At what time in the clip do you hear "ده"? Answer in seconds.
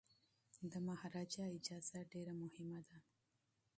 2.89-2.97